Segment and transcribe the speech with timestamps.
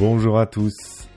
[0.00, 1.10] Bonjour à tous.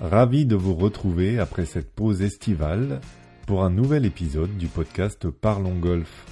[0.00, 3.00] Ravi de vous retrouver après cette pause estivale
[3.48, 6.24] pour un nouvel épisode du podcast Parlons Golf.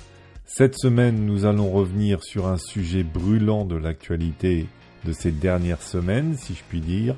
[0.45, 4.69] Cette semaine, nous allons revenir sur un sujet brûlant de l'actualité
[5.05, 7.16] de ces dernières semaines, si je puis dire,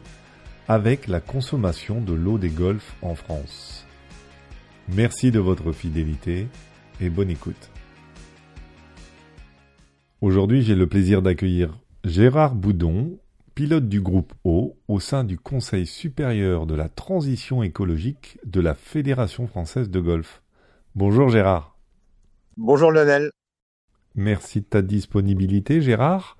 [0.68, 3.84] avec la consommation de l'eau des golfs en France.
[4.88, 6.48] Merci de votre fidélité
[6.98, 7.70] et bonne écoute.
[10.22, 13.18] Aujourd'hui, j'ai le plaisir d'accueillir Gérard Boudon,
[13.58, 18.76] pilote du groupe O au sein du Conseil supérieur de la transition écologique de la
[18.76, 20.44] Fédération française de golf.
[20.94, 21.76] Bonjour Gérard.
[22.56, 23.32] Bonjour Lionel.
[24.14, 26.36] Merci de ta disponibilité Gérard.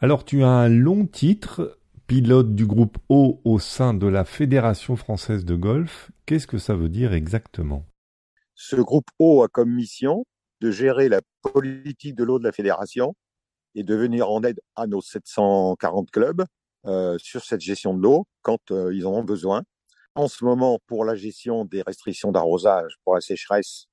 [0.00, 4.94] Alors tu as un long titre, pilote du groupe O au sein de la Fédération
[4.94, 6.10] française de golf.
[6.26, 7.86] Qu'est-ce que ça veut dire exactement?
[8.54, 10.26] Ce groupe O a comme mission
[10.60, 13.14] de gérer la politique de l'eau de la fédération
[13.74, 16.44] et de venir en aide à nos 740 clubs
[17.18, 19.62] sur cette gestion de l'eau quand euh, ils en ont besoin.
[20.14, 23.86] En ce moment, pour la gestion des restrictions d'arrosage, pour la sécheresse,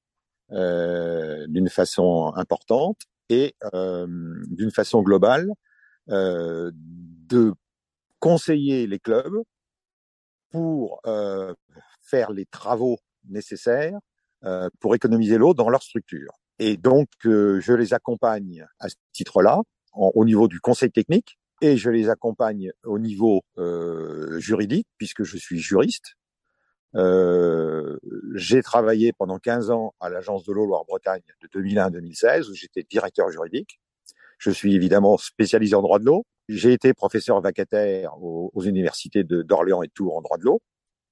[0.52, 5.50] euh, d'une façon importante et d'une façon globale,
[6.08, 7.54] de
[8.20, 9.42] conseiller les clubs
[10.52, 11.02] pour
[12.04, 13.98] faire les travaux nécessaires
[14.80, 16.34] pour économiser l'eau dans leur structure.
[16.60, 19.62] Et donc, je les accompagne à ce titre-là,
[19.94, 25.38] au niveau du conseil technique, et je les accompagne au niveau euh, juridique puisque je
[25.38, 26.16] suis juriste.
[26.96, 27.98] Euh,
[28.36, 32.54] j'ai travaillé pendant 15 ans à l'agence de l'eau Loire-Bretagne de 2001 à 2016 où
[32.54, 33.80] j'étais directeur juridique.
[34.38, 36.26] Je suis évidemment spécialisé en droit de l'eau.
[36.48, 40.62] J'ai été professeur vacataire aux, universités d'Orléans et Tours en droit de l'eau.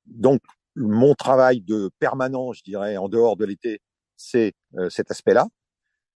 [0.06, 0.42] Donc
[0.76, 3.82] mon travail de permanent, je dirais, en dehors de l'été,
[4.16, 5.48] c'est euh, cet aspect-là.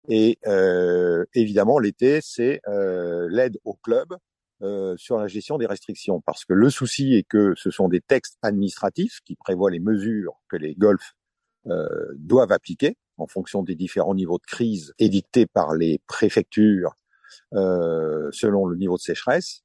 [0.09, 4.15] Et euh, évidemment, l'été, c'est euh, l'aide au club
[4.63, 6.21] euh, sur la gestion des restrictions.
[6.21, 10.35] Parce que le souci est que ce sont des textes administratifs qui prévoient les mesures
[10.49, 11.15] que les golfs
[11.67, 16.95] euh, doivent appliquer en fonction des différents niveaux de crise édictés par les préfectures
[17.55, 19.63] euh, selon le niveau de sécheresse.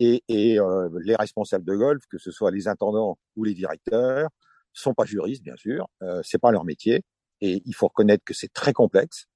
[0.00, 4.28] Et, et euh, les responsables de golf, que ce soit les intendants ou les directeurs,
[4.72, 5.88] sont pas juristes, bien sûr.
[6.22, 7.02] C'est pas leur métier.
[7.40, 9.26] Et il faut reconnaître que c'est très complexe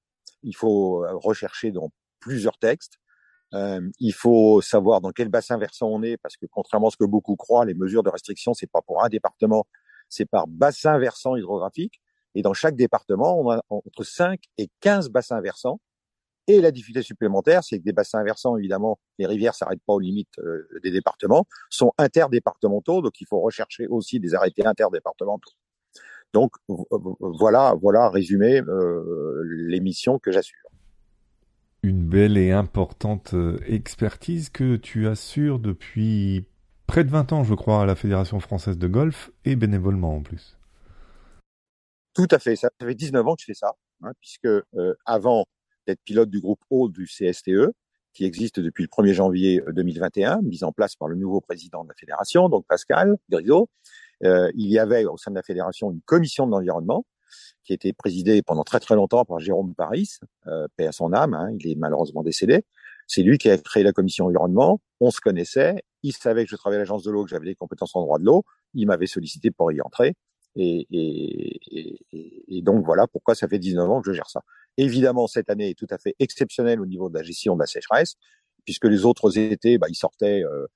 [0.43, 1.89] il faut euh, rechercher dans
[2.19, 2.99] plusieurs textes.
[3.53, 6.97] Euh, il faut savoir dans quel bassin versant on est, parce que contrairement à ce
[6.97, 9.67] que beaucoup croient, les mesures de restriction, c'est pas pour un département,
[10.09, 12.01] c'est par bassin versant hydrographique.
[12.35, 15.79] Et dans chaque département, on a entre 5 et 15 bassins versants.
[16.47, 19.99] Et la difficulté supplémentaire, c'est que des bassins versants, évidemment, les rivières s'arrêtent pas aux
[19.99, 25.51] limites euh, des départements, sont interdépartementaux, donc il faut rechercher aussi des arrêtés interdépartementaux.
[26.33, 28.61] Donc voilà, voilà résumé
[29.63, 30.69] euh, les missions que j'assure.
[31.83, 36.45] Une belle et importante euh, expertise que tu assures depuis
[36.87, 40.21] près de 20 ans, je crois, à la Fédération française de golf et bénévolement en
[40.21, 40.57] plus.
[42.13, 45.45] Tout à fait, ça fait 19 ans que je fais ça, hein, puisque euh, avant
[45.87, 47.73] d'être pilote du groupe O du CSTE,
[48.13, 51.89] qui existe depuis le 1er janvier 2021, mis en place par le nouveau président de
[51.89, 53.69] la fédération, donc Pascal Grisot,
[54.23, 57.05] euh, il y avait au sein de la fédération une commission de l'environnement
[57.63, 60.17] qui était présidée pendant très très longtemps par Jérôme Paris,
[60.47, 62.65] euh, paix à son âme, hein, il est malheureusement décédé.
[63.07, 64.81] C'est lui qui a créé la commission environnement.
[64.99, 67.55] On se connaissait, il savait que je travaillais à l'agence de l'eau, que j'avais des
[67.55, 68.43] compétences en droit de l'eau.
[68.73, 70.15] Il m'avait sollicité pour y entrer.
[70.55, 71.59] Et, et,
[72.11, 74.41] et, et, donc voilà pourquoi ça fait 19 ans que je gère ça.
[74.77, 77.65] Évidemment, cette année est tout à fait exceptionnelle au niveau de la gestion de la
[77.65, 78.15] sécheresse,
[78.63, 80.67] puisque les autres étés, bah, ils sortaient euh,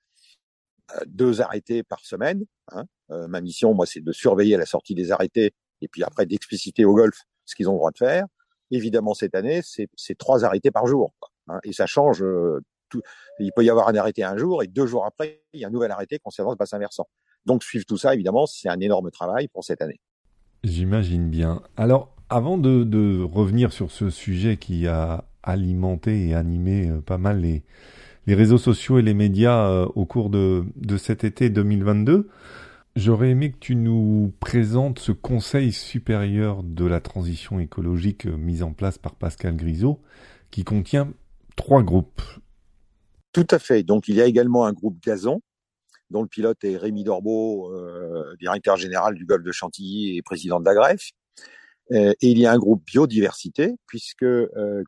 [1.05, 2.45] deux arrêtés par semaine.
[2.71, 2.85] Hein.
[3.11, 6.85] Euh, ma mission, moi, c'est de surveiller la sortie des arrêtés et puis après d'expliciter
[6.85, 8.25] au golf ce qu'ils ont le droit de faire.
[8.71, 11.13] Évidemment, cette année, c'est trois arrêtés par jour.
[11.47, 12.21] Hein, et ça change.
[12.21, 13.01] Euh, tout.
[13.39, 15.67] Il peut y avoir un arrêté un jour et deux jours après, il y a
[15.67, 17.07] un nouvel arrêté concernant le bassin versant.
[17.45, 19.99] Donc, suivre tout ça, évidemment, c'est un énorme travail pour cette année.
[20.63, 21.61] J'imagine bien.
[21.77, 27.17] Alors, avant de, de, revenir sur ce sujet qui a alimenté et animé euh, pas
[27.17, 27.63] mal les,
[28.25, 32.27] les réseaux sociaux et les médias euh, au cours de, de cet été 2022.
[32.97, 38.63] J'aurais aimé que tu nous présentes ce Conseil supérieur de la transition écologique euh, mis
[38.63, 40.01] en place par Pascal Grisot,
[40.49, 41.13] qui contient
[41.55, 42.23] trois groupes.
[43.33, 43.83] Tout à fait.
[43.83, 45.41] Donc il y a également un groupe Gazon,
[46.09, 50.59] dont le pilote est Rémi Dorbeau, euh, directeur général du Golfe de Chantilly et président
[50.59, 51.11] de la greffe.
[51.91, 54.25] Euh, et il y a un groupe biodiversité, puisque,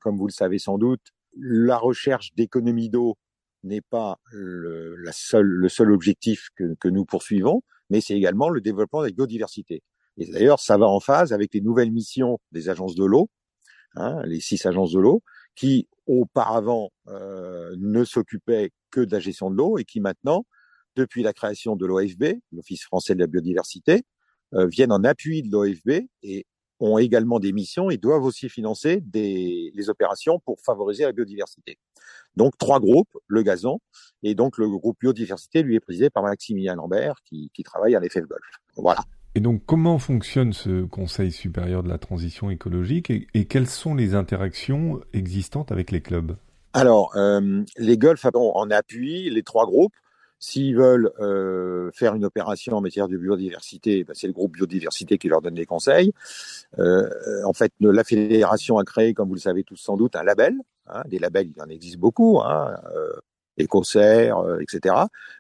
[0.02, 3.20] comme vous le savez sans doute, la recherche d'économie d'eau
[3.62, 9.14] n'est pas le, seul objectif que nous poursuivons, mais c'est également le développement de la
[9.14, 9.84] biodiversité.
[10.18, 13.30] Et d'ailleurs, ça va en phase avec les nouvelles missions des agences de l'eau,
[13.96, 15.24] hein, les six agences de l'eau,
[15.56, 20.46] qui auparavant euh, ne s'occupaient que de la gestion de l'eau et qui maintenant
[20.96, 24.04] depuis la création de l'OFB, l'Office français de la biodiversité,
[24.54, 26.46] euh, viennent en appui de l'OFB et
[26.80, 31.78] ont également des missions et doivent aussi financer des, les opérations pour favoriser la biodiversité.
[32.36, 33.80] Donc trois groupes, le gazon,
[34.24, 38.00] et donc le groupe biodiversité lui est présidé par Maximilien Lambert qui, qui travaille à
[38.00, 38.46] l'EFF Golf.
[38.78, 39.04] Voilà.
[39.36, 43.94] Et donc comment fonctionne ce Conseil supérieur de la transition écologique et, et quelles sont
[43.94, 46.36] les interactions existantes avec les clubs?
[46.74, 49.96] Alors, euh, les golfs ont en appui les trois groupes.
[50.40, 55.18] S'ils veulent euh, faire une opération en matière de biodiversité, ben c'est le groupe biodiversité
[55.18, 56.14] qui leur donne les conseils.
[56.80, 57.10] Euh,
[57.46, 60.56] en fait, la fédération a créé, comme vous le savez tous sans doute, un label.
[60.88, 63.12] Hein, des labels, il en existe beaucoup, hein, euh,
[63.58, 64.96] Écossaire, euh, etc.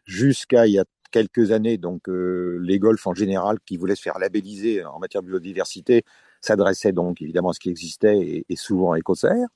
[0.05, 4.01] Jusqu'à il y a quelques années, donc euh, les golfs en général qui voulaient se
[4.01, 6.03] faire labelliser en matière de biodiversité
[6.41, 9.47] s'adressaient donc évidemment à ce qui existait et, et souvent Écossaire.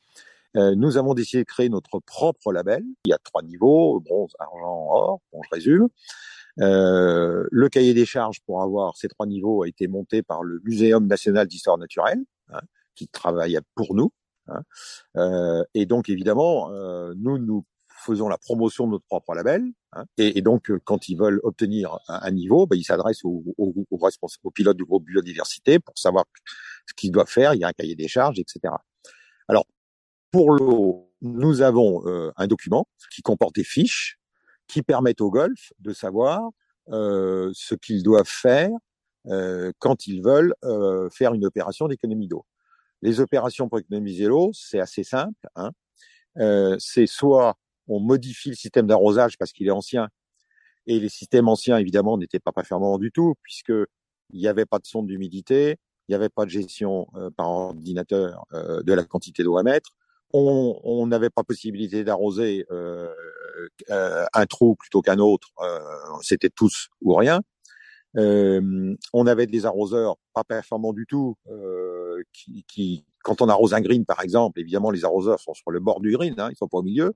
[0.56, 2.84] Euh, nous avons décidé de créer notre propre label.
[3.06, 5.90] Il y a trois niveaux, bronze, argent, or, bon, je résume.
[6.60, 10.62] Euh, le cahier des charges pour avoir ces trois niveaux a été monté par le
[10.64, 12.20] Muséum national d'histoire naturelle,
[12.50, 12.62] hein,
[12.96, 14.12] qui travaille pour nous.
[14.48, 14.62] Hein.
[15.18, 19.64] Euh, et donc, évidemment, euh, nous, nous faisons la promotion de notre propre label.
[19.94, 23.98] Hein, et, donc, quand ils veulent obtenir un, niveau, ben, ils s'adressent au, au, au,
[24.44, 26.26] au, pilote du groupe biodiversité pour savoir
[26.88, 27.54] ce qu'ils doivent faire.
[27.54, 28.74] Il y a un cahier des charges, etc.
[29.48, 29.66] Alors,
[30.34, 34.18] pour l'eau, nous avons euh, un document qui comporte des fiches
[34.68, 36.50] qui permettent au golf de savoir
[36.90, 38.72] euh, ce qu'ils doivent faire
[39.28, 40.56] euh, quand ils veulent
[41.12, 42.46] faire une opération d'économie d'eau.
[43.04, 45.48] Les opérations pour économiser l'eau, c'est assez simple.
[45.56, 45.72] Hein.
[46.80, 47.58] C'est soit
[47.88, 50.10] on modifie le système d'arrosage parce qu'il est ancien,
[50.88, 53.74] et les systèmes anciens, évidemment, n'étaient pas performants du tout, puisque
[54.32, 55.78] il n'y avait pas de sonde d'humidité,
[56.08, 57.08] il n'y avait pas de gestion
[57.38, 59.92] par ordinateur de la quantité d'eau à mettre,
[60.34, 63.10] on n'avait pas possibilité d'arroser euh,
[63.92, 65.80] euh, un trou plutôt qu'un autre, euh,
[66.22, 67.42] c'était tous ou rien.
[68.18, 73.74] Euh, on avait des arroseurs pas performants du tout, euh, qui, qui, quand on arrose
[73.74, 76.56] un green par exemple, évidemment les arroseurs sont sur le bord du green, hein, ils
[76.56, 77.14] sont pas au milieu,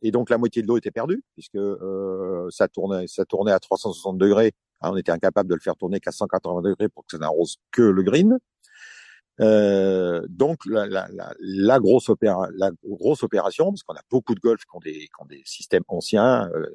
[0.00, 1.58] et donc la moitié de l'eau était perdue puisque
[2.50, 5.98] ça tournait, ça tournait à 360 degrés, hein, on était incapable de le faire tourner
[5.98, 8.38] qu'à 180 degrés pour que ça n'arrose que le green.
[9.40, 14.34] Euh, donc la, la, la, la, grosse opéra, la grosse opération, parce qu'on a beaucoup
[14.34, 16.66] de golf qui ont des, qui ont des systèmes anciens euh,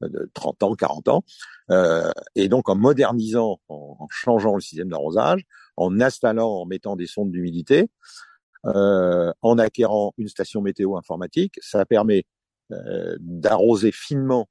[0.00, 1.24] de 30 ans, 40 ans,
[1.70, 5.42] euh, et donc en modernisant, en, en changeant le système d'arrosage,
[5.76, 7.90] en installant, en mettant des sondes d'humidité,
[8.66, 12.24] euh, en acquérant une station météo informatique, ça permet
[12.72, 14.48] euh, d'arroser finement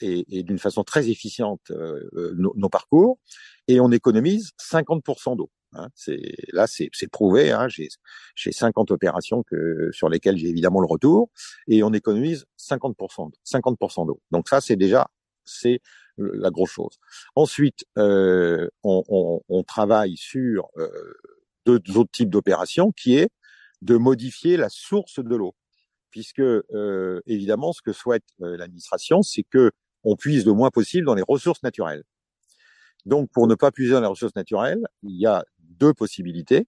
[0.00, 1.72] et, et d'une façon très efficiente
[2.12, 3.18] nos, nos parcours,
[3.66, 5.50] et on économise 50% d'eau.
[5.74, 6.20] Hein, c'est
[6.52, 7.50] là, c'est prouvé.
[7.50, 11.30] Hein, j'ai 50 opérations que sur lesquelles j'ai évidemment le retour
[11.66, 14.20] et on économise 50%, 50% d'eau.
[14.30, 15.08] Donc ça, c'est déjà
[15.44, 15.80] c'est
[16.18, 16.98] la grosse chose.
[17.34, 20.88] Ensuite, euh, on, on, on, travaille sur euh,
[21.66, 23.30] deux autres types d'opérations, qui est
[23.80, 25.54] de modifier la source de l'eau,
[26.10, 29.72] puisque euh, évidemment, ce que souhaite euh, l'administration, c'est que
[30.04, 32.02] on puise le moins possible dans les ressources naturelles.
[33.04, 35.44] Donc, pour ne pas puiser dans les ressources naturelles, il y a
[35.78, 36.66] deux possibilités.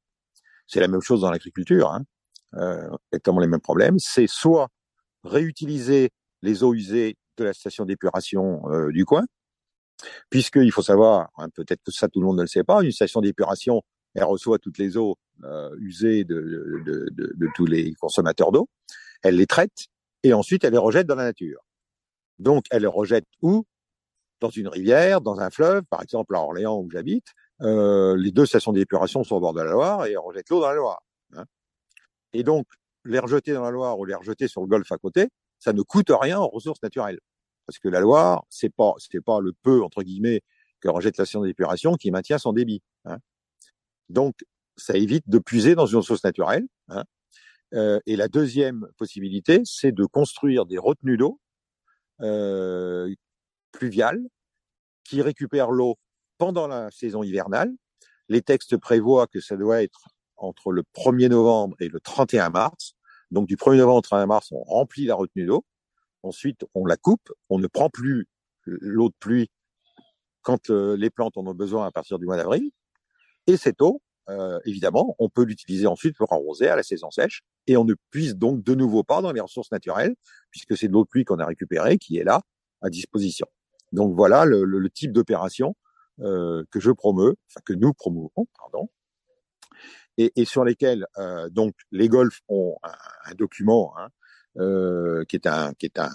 [0.66, 2.04] C'est la même chose dans l'agriculture, hein,
[2.56, 3.98] euh, exactement les mêmes problèmes.
[3.98, 4.68] C'est soit
[5.24, 6.10] réutiliser
[6.42, 9.24] les eaux usées de la station d'épuration euh, du coin,
[10.30, 12.92] puisqu'il faut savoir, hein, peut-être que ça tout le monde ne le sait pas, une
[12.92, 13.82] station d'épuration,
[14.14, 16.82] elle reçoit toutes les eaux euh, usées de,
[17.54, 18.68] tous les consommateurs d'eau,
[19.22, 19.86] elle les traite
[20.22, 21.64] et ensuite elle les rejette dans la nature.
[22.38, 23.64] Donc elle les rejette où?
[24.40, 27.28] Dans une rivière, dans un fleuve, par exemple à Orléans où j'habite,
[27.64, 30.60] euh, les deux stations d'épuration sont au bord de la Loire et on rejette l'eau
[30.60, 31.02] dans la Loire.
[31.34, 31.44] Hein.
[32.32, 32.66] Et donc,
[33.04, 35.28] les rejeter dans la Loire ou les rejeter sur le golfe à côté,
[35.58, 37.20] ça ne coûte rien aux ressources naturelles.
[37.66, 40.42] Parce que la Loire, c'est pas, c'est pas le peu, entre guillemets,
[40.80, 42.82] que rejette la station d'épuration qui maintient son débit.
[43.06, 43.18] Hein.
[44.10, 44.34] Donc,
[44.76, 46.66] ça évite de puiser dans une ressource naturelle.
[46.88, 47.04] Hein.
[47.72, 51.40] Euh, et la deuxième possibilité, c'est de construire des retenues d'eau
[52.20, 53.12] euh,
[53.72, 54.22] pluviales
[55.04, 55.96] qui récupèrent l'eau
[56.44, 57.72] pendant la saison hivernale.
[58.28, 62.96] Les textes prévoient que ça doit être entre le 1er novembre et le 31 mars.
[63.30, 65.64] Donc du 1er novembre au 31 mars, on remplit la retenue d'eau.
[66.22, 67.32] Ensuite, on la coupe.
[67.48, 68.26] On ne prend plus
[68.66, 69.50] l'eau de pluie
[70.42, 72.70] quand euh, les plantes en ont besoin à partir du mois d'avril.
[73.46, 77.40] Et cette eau, euh, évidemment, on peut l'utiliser ensuite pour arroser à la saison sèche.
[77.66, 80.14] Et on ne puise donc de nouveau pas dans les ressources naturelles,
[80.50, 82.42] puisque c'est de l'eau de pluie qu'on a récupérée qui est là
[82.82, 83.46] à disposition.
[83.94, 85.74] Donc voilà le, type d'opération
[86.20, 88.88] euh, que je promeus, enfin que nous promouvons, pardon,
[90.16, 92.92] et, et sur lesquels euh, donc les golfs ont un,
[93.30, 94.10] un document hein,
[94.58, 96.10] euh, qui est un qui est un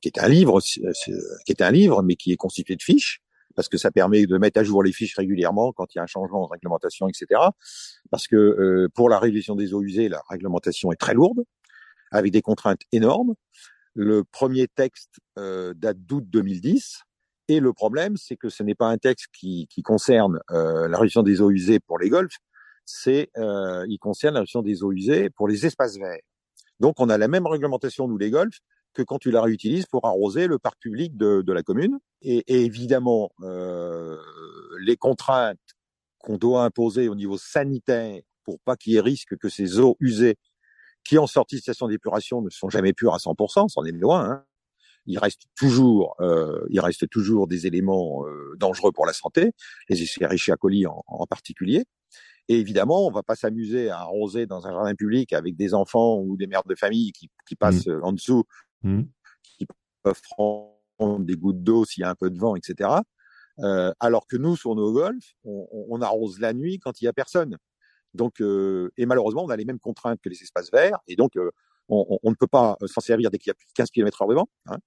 [0.00, 3.22] qui est un livre, qui est un livre, mais qui est constitué de fiches,
[3.56, 6.04] parce que ça permet de mettre à jour les fiches régulièrement quand il y a
[6.04, 7.40] un changement de réglementation, etc.
[8.10, 11.42] Parce que pour la révision des eaux usées, la réglementation est très lourde,
[12.12, 13.34] avec des contraintes énormes.
[13.94, 17.02] Le premier texte date d'août 2010.
[17.48, 21.22] Et le problème, c'est que ce n'est pas un texte qui, qui concerne la révision
[21.22, 22.38] des eaux usées pour les golfs,
[22.84, 26.20] c'est euh, il concerne la gestion des eaux usées pour les espaces verts.
[26.80, 28.58] Donc on a la même réglementation nous les golfs
[28.92, 31.98] que quand tu la réutilises pour arroser le parc public de, de la commune.
[32.22, 34.16] Et, et évidemment, euh,
[34.80, 35.58] les contraintes
[36.18, 39.96] qu'on doit imposer au niveau sanitaire pour pas qu'il y ait risque que ces eaux
[39.98, 40.36] usées
[41.04, 44.30] qui ont sorti de station d'épuration ne sont jamais pures à 100%, c'en est loin.
[44.30, 44.44] Hein.
[45.06, 49.52] Il reste toujours, euh, il reste toujours des éléments euh, dangereux pour la santé,
[49.88, 51.84] les Escherichia coli en, en particulier.
[52.48, 56.18] Et évidemment, on va pas s'amuser à arroser dans un jardin public avec des enfants
[56.18, 57.56] ou des mères de famille qui, qui mmh.
[57.56, 58.44] passent en dessous,
[58.82, 59.02] mmh.
[59.42, 59.66] qui
[60.02, 60.74] peuvent prendre
[61.20, 62.90] des gouttes d'eau s'il y a un peu de vent, etc.
[63.60, 67.08] Euh, alors que nous, sur nos golfs, on, on, arrose la nuit quand il y
[67.08, 67.56] a personne.
[68.12, 71.36] Donc, euh, et malheureusement, on a les mêmes contraintes que les espaces verts, et donc
[71.36, 71.50] euh,
[71.88, 74.22] on, on, ne peut pas s'en servir dès qu'il y a plus de 15 km
[74.22, 74.48] heure de vent.
[74.66, 74.78] Hein.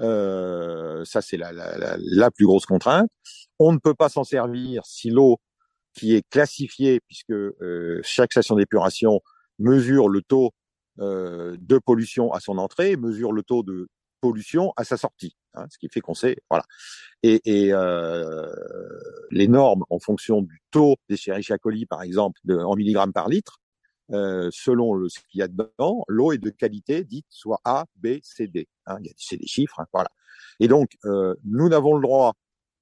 [0.00, 3.08] Euh, ça, c'est la, la, la, plus grosse contrainte.
[3.58, 5.38] On ne peut pas s'en servir si l'eau
[5.94, 9.20] qui est classifié puisque euh, chaque station d'épuration
[9.58, 10.50] mesure le taux
[11.00, 13.88] euh, de pollution à son entrée, mesure le taux de
[14.20, 16.64] pollution à sa sortie, hein, ce qui fait qu'on sait, voilà.
[17.22, 18.46] Et, et euh,
[19.30, 21.16] les normes en fonction du taux des
[21.60, 23.58] coli, par exemple, de, en milligrammes par litre,
[24.12, 27.86] euh, selon le, ce qu'il y a dedans, l'eau est de qualité dite soit A,
[27.96, 28.68] B, C, D.
[28.86, 30.10] Hein, c'est des chiffres, hein, voilà.
[30.60, 32.34] Et donc, euh, nous n'avons le droit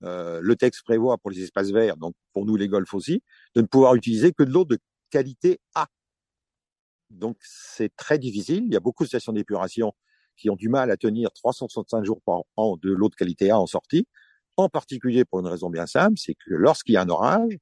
[0.02, 3.22] euh, le texte prévoit pour les espaces verts, donc pour nous les golfs aussi,
[3.54, 4.78] de ne pouvoir utiliser que de l'eau de
[5.10, 5.86] qualité A.
[7.10, 8.64] Donc c'est très difficile.
[8.66, 9.92] Il y a beaucoup de stations d'épuration
[10.36, 13.58] qui ont du mal à tenir 365 jours par an de l'eau de qualité A
[13.58, 14.06] en sortie,
[14.56, 17.56] en particulier pour une raison bien simple, c'est que lorsqu'il y a un orage,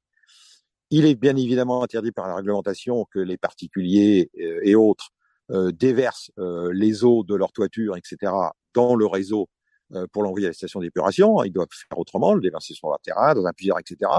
[0.92, 5.10] il est bien évidemment interdit par la réglementation que les particuliers euh, et autres
[5.50, 6.30] euh, déversent
[6.72, 8.32] les eaux de leur toiture, etc.,
[8.74, 9.48] dans le réseau
[9.94, 11.42] euh, pour l'envoyer à la station d'épuration.
[11.44, 14.10] Ils doivent faire autrement, le déverser sur leur terrain, dans un puiseur, etc.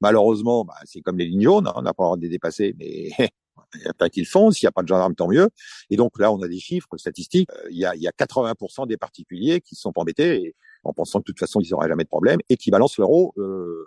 [0.00, 2.28] Malheureusement, bah, c'est comme les lignes jaunes, hein, on n'a pas le droit de les
[2.28, 3.08] dépasser, mais
[3.74, 4.50] il y a pas qu'ils le font.
[4.50, 5.48] S'il n'y a pas de gendarme, tant mieux.
[5.88, 7.48] Et donc là, on a des chiffres statistiques.
[7.50, 11.20] Euh, il, y a, y a 80% des particuliers qui se sont embêtés en pensant
[11.20, 13.86] que de toute façon, ils n'auraient jamais de problème et qui balancent leur eau euh,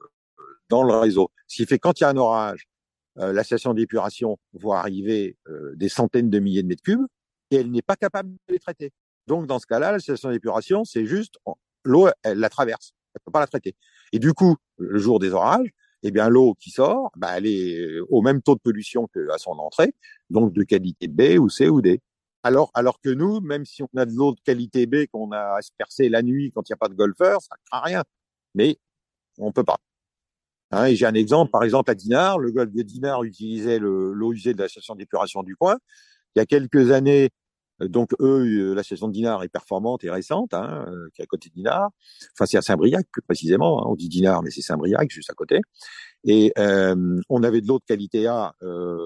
[0.69, 1.31] dans le réseau.
[1.47, 2.67] Ce qui fait quand il y a un orage,
[3.17, 5.37] euh, la station d'épuration voit arriver
[5.75, 7.05] des centaines de milliers de mètres cubes
[7.51, 8.91] et elle n'est pas capable de les traiter.
[9.27, 11.37] Donc, dans ce cas-là, la station d'épuration, c'est juste
[11.83, 12.93] l'eau, elle la traverse.
[13.13, 13.75] Elle peut pas la traiter.
[14.11, 15.69] Et du coup, le jour des orages,
[16.03, 19.51] eh bien, l'eau qui sort, bah, elle est au même taux de pollution qu'à son
[19.51, 19.93] entrée,
[20.29, 22.01] donc de qualité B ou C ou D.
[22.43, 25.55] Alors, alors que nous, même si on a de l'eau de qualité B qu'on a
[25.55, 28.03] aspercé la nuit quand il n'y a pas de golfeur, ça craint rien.
[28.53, 28.77] Mais
[29.39, 29.77] on peut pas.
[30.75, 34.33] Hein, et j'ai un exemple, par exemple à Dinard, le golf de Dinard utilisait l'eau
[34.33, 35.77] usée de la station d'épuration du coin.
[36.35, 37.29] Il y a quelques années,
[37.81, 41.21] euh, donc eux, euh, la station de Dinard est performante et récente, hein, euh, qui
[41.21, 41.91] est à côté de Dinard.
[42.33, 43.81] Enfin, c'est à Saint-Briac plus précisément.
[43.81, 43.87] Hein.
[43.89, 45.61] On dit Dinard, mais c'est Saint-Briac juste à côté.
[46.25, 48.97] Et euh, on avait de l'eau de qualité A, euh,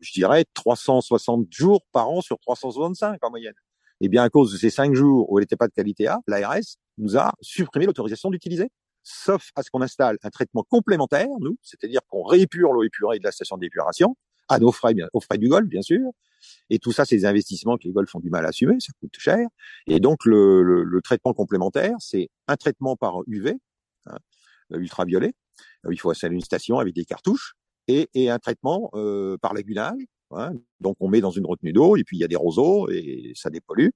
[0.00, 3.54] je dirais 360 jours par an sur 365 en moyenne.
[4.00, 6.18] Et bien à cause de ces cinq jours où elle n'était pas de qualité A,
[6.26, 8.68] l'ARS nous a supprimé l'autorisation d'utiliser,
[9.02, 13.24] sauf à ce qu'on installe un traitement complémentaire, nous, c'est-à-dire qu'on réépure l'eau épurée de
[13.24, 14.16] la station d'épuration
[14.48, 16.10] à nos frais, aux frais du golf, bien sûr,
[16.70, 18.92] et tout ça, c'est des investissements que les golfs ont du mal à assumer, ça
[19.00, 19.46] coûte cher.
[19.86, 23.54] Et donc, le, le, le traitement complémentaire, c'est un traitement par UV,
[24.06, 24.16] hein,
[24.70, 25.32] ultraviolet.
[25.90, 27.54] Il faut installer une station avec des cartouches
[27.88, 30.00] et, et un traitement euh, par lagunage.
[30.32, 30.52] Hein.
[30.80, 33.32] Donc, on met dans une retenue d'eau et puis il y a des roseaux et
[33.34, 33.88] ça dépollue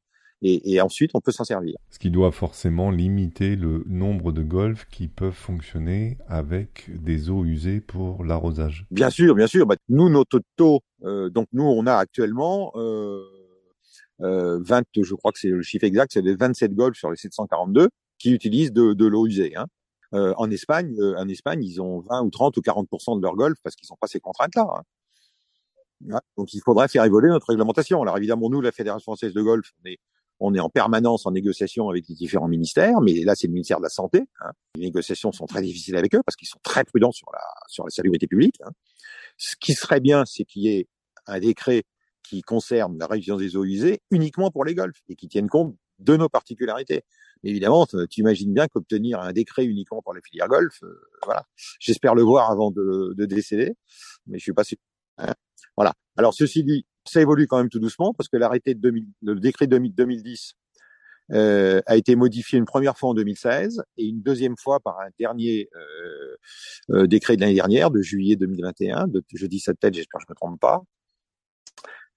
[0.43, 1.77] et, et ensuite on peut s'en servir.
[1.91, 7.45] Ce qui doit forcément limiter le nombre de golfs qui peuvent fonctionner avec des eaux
[7.45, 8.87] usées pour l'arrosage.
[8.91, 9.67] Bien sûr, bien sûr.
[9.67, 13.23] Bah, nous, notre taux, euh, donc nous, on a actuellement euh,
[14.23, 17.17] euh, 20, je crois que c'est le chiffre exact, c'est les 27 golfs sur les
[17.17, 17.89] 742
[18.19, 19.55] qui utilisent de, de l'eau usée.
[19.57, 19.67] Hein.
[20.15, 22.89] Euh, en Espagne, euh, en Espagne, ils ont 20 ou 30 ou 40
[23.19, 24.67] de leurs golfs parce qu'ils n'ont pas ces contraintes-là.
[26.11, 26.21] Hein.
[26.37, 28.03] Donc il faudrait faire évoluer notre réglementation.
[28.03, 29.99] Alors évidemment, nous, la Fédération française de golf, on est
[30.41, 33.79] on est en permanence en négociation avec les différents ministères, mais là c'est le ministère
[33.79, 34.25] de la Santé.
[34.41, 34.51] Hein.
[34.75, 37.85] Les négociations sont très difficiles avec eux parce qu'ils sont très prudents sur la sur
[37.85, 38.57] la salubrité publique.
[38.65, 38.71] Hein.
[39.39, 40.89] Ce qui serait bien, c'est qu'il y ait
[41.27, 41.85] un décret
[42.23, 45.77] qui concerne la révision des eaux usées uniquement pour les golfs et qui tienne compte
[45.99, 47.05] de nos particularités.
[47.43, 51.45] Évidemment, tu imagines bien qu'obtenir un décret uniquement pour les filières golf, euh, voilà.
[51.79, 53.75] J'espère le voir avant de, de, décéder,
[54.27, 54.79] mais je suis pas sûr.
[55.19, 55.35] Hein.
[55.77, 55.95] Voilà.
[56.17, 59.41] Alors ceci dit, ça évolue quand même tout doucement parce que l'arrêté de 2000, le
[59.41, 60.55] décret 2010
[61.33, 65.09] euh, a été modifié une première fois en 2016 et une deuxième fois par un
[65.19, 65.69] dernier
[66.91, 69.09] euh, décret de l'année dernière, de juillet 2021.
[69.09, 70.83] De, je dis cette tête, j'espère que je me trompe pas.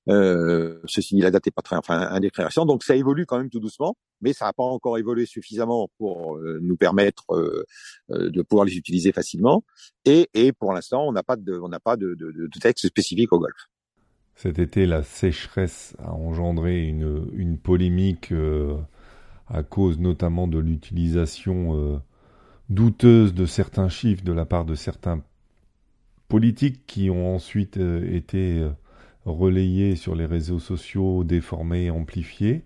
[0.09, 2.65] Euh, ceci dit, la date est pas très, enfin, un décret récent.
[2.65, 6.37] Donc, ça évolue quand même tout doucement, mais ça n'a pas encore évolué suffisamment pour
[6.37, 7.63] euh, nous permettre euh,
[8.09, 9.63] de pouvoir les utiliser facilement.
[10.05, 12.87] Et, et pour l'instant, on n'a pas de, on n'a pas de, de, de, texte
[12.87, 13.67] spécifique au golf.
[14.41, 18.33] Cet été, la sécheresse a engendré une, polémique
[19.49, 22.01] à cause notamment de l'utilisation
[22.69, 25.21] douteuse de certains chiffres de la part de certains
[26.29, 28.65] politiques qui ont ensuite été
[29.25, 32.63] relayés sur les réseaux sociaux, déformés, amplifiés.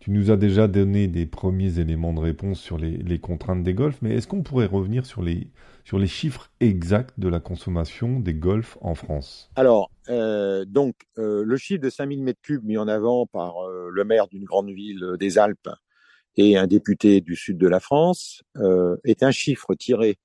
[0.00, 4.02] Tu nous as déjà donné des premiers éléments de réponse sur les, contraintes des golfs,
[4.02, 5.46] mais est-ce qu'on pourrait revenir sur les,
[5.84, 9.50] sur les chiffres exacts de la consommation des golfs en France.
[9.56, 14.04] Alors, euh, donc, euh, le chiffre de 5000 m3 mis en avant par euh, le
[14.04, 15.70] maire d'une grande ville des Alpes
[16.36, 18.42] et un député du sud de la France
[19.04, 20.18] est un chiffre tiré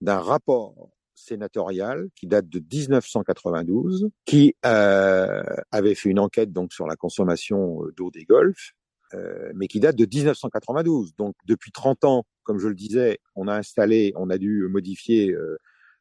[0.00, 0.90] d'un rapport
[1.20, 7.84] sénatoriale qui date de 1992, qui euh, avait fait une enquête donc sur la consommation
[7.84, 8.72] euh, d'eau des golfs,
[9.14, 11.14] euh, mais qui date de 1992.
[11.16, 15.32] Donc depuis 30 ans, comme je le disais, on a installé, on a dû modifier
[15.32, 15.58] euh,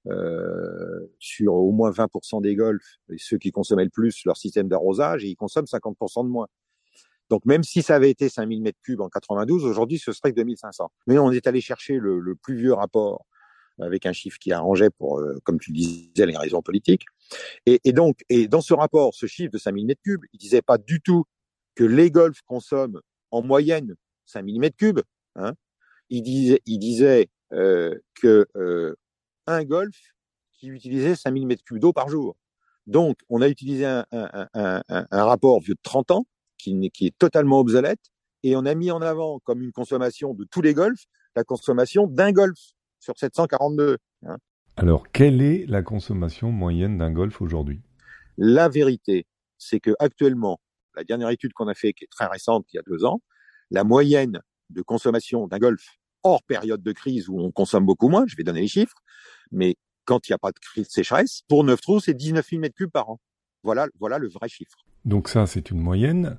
[0.08, 5.26] euh sur au moins 20% des golfs, ceux qui consommaient le plus leur système d'arrosage,
[5.26, 6.48] et ils consomment 50% de moins.
[7.30, 10.38] Donc même si ça avait été 5000 mètres cubes en 92, aujourd'hui ce serait que
[10.38, 10.92] 2500.
[11.08, 13.26] Mais on est allé chercher le, le plus vieux rapport
[13.82, 17.06] avec un chiffre qui arrangeait pour, euh, comme tu le disais, les raisons politiques.
[17.66, 20.62] Et, et, donc, et dans ce rapport, ce chiffre de 5000 mètres cubes, il disait
[20.62, 21.26] pas du tout
[21.80, 23.00] que les golfs consomment
[23.32, 23.96] en moyenne
[24.26, 25.00] 5000 mètres cubes.
[25.38, 25.54] Hein.
[26.10, 28.98] Il disait, il disait euh, que euh,
[29.48, 29.96] un golf
[30.52, 32.36] qui utilisait 5000 mètres cubes d'eau par jour.
[32.86, 36.26] Donc, on a utilisé un, un, un, un, rapport vieux de 30 ans
[36.58, 38.12] qui, qui est totalement obsolète
[38.44, 41.06] et on a mis en avant comme une consommation de tous les golfs
[41.38, 42.60] la consommation d'un golf
[43.00, 44.00] sur 742.
[44.26, 44.36] Hein.
[44.76, 47.80] Alors, quelle est la consommation moyenne d'un golf aujourd'hui?
[48.36, 49.28] La vérité,
[49.58, 50.60] c'est que actuellement,
[51.00, 53.22] la dernière étude qu'on a fait, qui est très récente, il y a deux ans,
[53.72, 58.26] la moyenne de consommation d'un golf hors période de crise où on consomme beaucoup moins,
[58.28, 58.98] je vais donner les chiffres,
[59.52, 62.46] mais quand il n'y a pas de crise de sécheresse, pour 9 trous, c'est 19
[62.46, 63.20] 000 mètres cubes par an.
[63.64, 64.86] Voilà, voilà le vrai chiffre.
[65.06, 66.38] Donc ça, c'est une moyenne.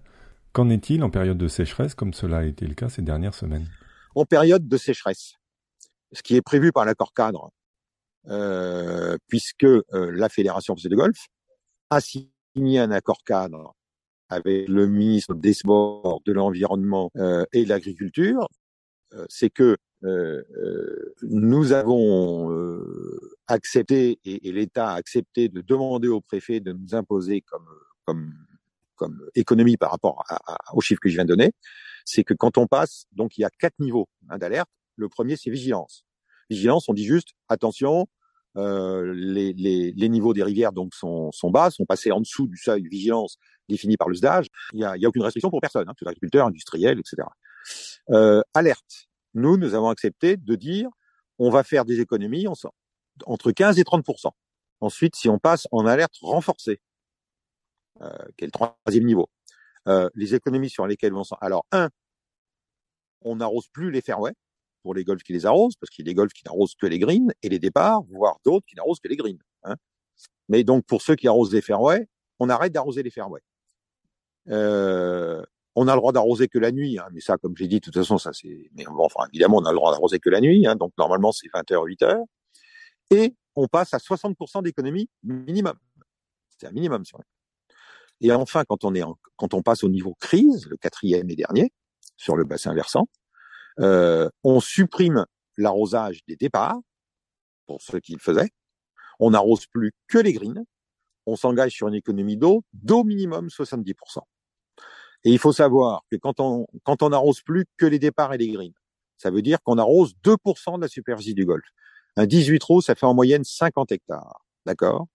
[0.52, 3.66] Qu'en est-il en période de sécheresse, comme cela a été le cas ces dernières semaines?
[4.14, 5.36] En période de sécheresse,
[6.12, 7.52] ce qui est prévu par l'accord cadre,
[8.28, 11.28] euh, puisque euh, la Fédération française de golf
[11.88, 13.74] a signé un accord cadre
[14.30, 18.48] avec le ministre des Sports, de l'Environnement euh, et de l'Agriculture,
[19.12, 20.42] euh, c'est que euh,
[21.22, 22.48] nous avons
[23.48, 27.66] accepté et, et l'État a accepté de demander au préfet de nous imposer comme
[28.06, 28.32] comme
[28.94, 31.52] comme économie par rapport à, à, aux chiffres que je viens de donner,
[32.04, 34.68] c'est que quand on passe, donc il y a quatre niveaux hein, d'alerte.
[34.96, 36.04] Le premier, c'est vigilance.
[36.50, 38.06] Vigilance, on dit juste attention,
[38.56, 42.48] euh, les, les, les, niveaux des rivières donc sont, sont bas, sont passés en dessous
[42.48, 43.38] du seuil de vigilance
[43.70, 44.16] défini par le.
[44.72, 47.26] Il y a, aucune restriction pour personne, hein, tout agriculteur, industriel, etc.
[48.10, 49.08] Euh, alerte.
[49.34, 50.88] Nous, nous avons accepté de dire
[51.38, 52.46] on va faire des économies
[53.26, 54.30] entre 15 et 30%
[54.80, 56.80] Ensuite, si on passe en alerte renforcée,
[58.00, 59.28] euh, qui est le troisième niveau,
[59.88, 61.36] euh, les économies sur lesquelles on s'en...
[61.40, 61.90] Alors, un,
[63.20, 64.32] on n'arrose plus les fairways,
[64.82, 66.86] pour les golfs qui les arrosent, parce qu'il y a des golfs qui n'arrosent que
[66.86, 69.38] les greens, et les départs, voire d'autres qui n'arrosent que les greens.
[69.64, 69.76] Hein.
[70.48, 73.42] Mais donc, pour ceux qui arrosent les fairways, on arrête d'arroser les fairways.
[74.50, 75.42] Euh,
[75.76, 77.84] on a le droit d'arroser que la nuit, hein, mais ça, comme j'ai dit, de
[77.84, 78.70] toute façon, ça c'est.
[78.74, 81.48] Mais enfin, évidemment, on a le droit d'arroser que la nuit, hein, donc normalement c'est
[81.48, 82.24] 20h, 8h.
[83.10, 85.74] Et on passe à 60% d'économie minimum.
[86.58, 87.20] C'est un minimum sur
[88.20, 89.16] Et enfin, quand on est en...
[89.36, 91.72] quand on passe au niveau crise, le quatrième et dernier,
[92.16, 93.08] sur le bassin versant,
[93.78, 95.24] euh, on supprime
[95.56, 96.78] l'arrosage des départs,
[97.66, 98.50] pour ceux qui le faisaient.
[99.20, 100.64] On n'arrose plus que les greens.
[101.26, 104.20] On s'engage sur une économie d'eau d'au minimum 70%.
[105.24, 108.38] Et il faut savoir que quand on, quand on n'arrose plus que les départs et
[108.38, 108.72] les greens,
[109.18, 111.64] ça veut dire qu'on arrose 2% de la superficie du golf.
[112.16, 114.44] Un 18 trous, ça fait en moyenne 50 hectares.
[114.64, 115.06] D'accord?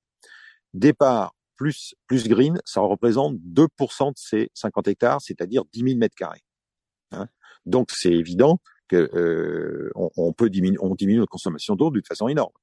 [0.73, 6.15] Départ plus, plus green, ça représente 2% de ces 50 hectares, c'est-à-dire 10 000 mètres
[6.15, 6.43] carrés.
[7.11, 7.27] Hein?
[7.65, 12.27] Donc c'est évident que euh, on, peut diminuer, on diminue notre consommation d'eau d'une façon
[12.27, 12.53] énorme.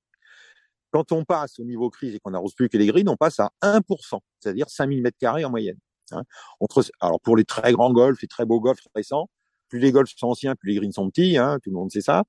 [0.92, 3.40] Quand on passe au niveau crise et qu'on n'arrose plus que les greens, on passe
[3.40, 5.78] à 1%, c'est-à-dire 5000 mètres carrés en moyenne.
[6.10, 6.22] Hein.
[6.60, 9.28] Entre, alors pour les très grands golfs, les très beaux golfs récents,
[9.68, 12.02] plus les golfs sont anciens, plus les greens sont petits, hein, tout le monde sait
[12.02, 12.24] ça.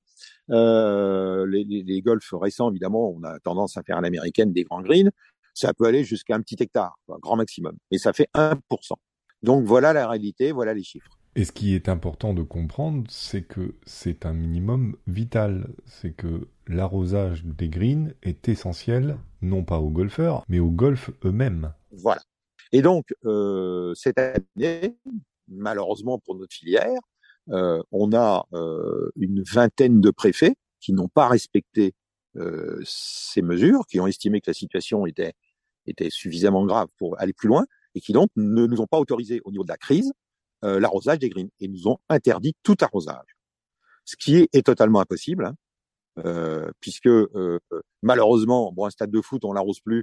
[0.50, 4.64] Euh, les, les, les, golfs récents, évidemment, on a tendance à faire à l'américaine des
[4.64, 5.10] grands greens.
[5.52, 8.58] Ça peut aller jusqu'à un petit hectare, un grand maximum, et ça fait 1%.
[9.42, 11.18] Donc voilà la réalité, voilà les chiffres.
[11.36, 15.68] Et ce qui est important de comprendre, c'est que c'est un minimum vital.
[15.84, 21.74] C'est que l'arrosage des greens est essentiel, non pas aux golfeurs, mais aux golfs eux-mêmes.
[21.90, 22.22] Voilà.
[22.74, 24.98] Et donc, euh, cette année,
[25.46, 26.98] malheureusement pour notre filière,
[27.50, 31.94] euh, on a euh, une vingtaine de préfets qui n'ont pas respecté
[32.36, 35.34] euh, ces mesures, qui ont estimé que la situation était,
[35.86, 39.40] était suffisamment grave pour aller plus loin, et qui donc ne nous ont pas autorisé
[39.44, 40.12] au niveau de la crise
[40.64, 43.36] euh, l'arrosage des greens et nous ont interdit tout arrosage,
[44.04, 45.54] ce qui est, totalement impossible, hein,
[46.24, 47.08] euh, puisque
[48.02, 50.02] malheureusement, bon, un stade de foot on l'arrose plus.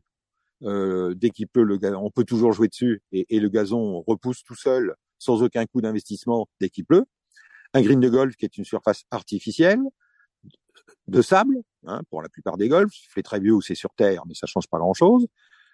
[0.63, 4.55] Euh, dès qu'il peut, le on peut toujours jouer dessus et, le gazon repousse tout
[4.55, 7.05] seul sans aucun coût d'investissement dès qu'il pleut.
[7.73, 9.81] Un green de golf qui est une surface artificielle
[11.07, 14.35] de sable hein, pour la plupart des golfs, fait très vieux c'est sur terre, mais
[14.35, 15.27] ça change pas grand-chose.